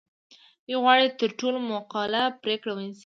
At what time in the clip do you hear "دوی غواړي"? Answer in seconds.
0.65-1.05